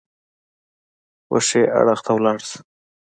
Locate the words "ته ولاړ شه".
2.05-2.57